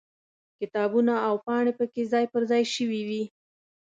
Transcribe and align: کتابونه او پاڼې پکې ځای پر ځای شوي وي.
کتابونه 0.59 1.13
او 1.27 1.33
پاڼې 1.45 1.73
پکې 1.79 2.03
ځای 2.11 2.25
پر 2.33 2.41
ځای 2.51 2.63
شوي 2.75 3.01
وي. 3.09 3.23